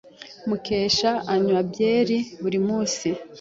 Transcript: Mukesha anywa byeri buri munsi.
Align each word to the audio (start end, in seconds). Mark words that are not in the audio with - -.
Mukesha 0.47 1.11
anywa 1.33 1.61
byeri 1.69 2.17
buri 2.41 2.59
munsi. 2.67 3.07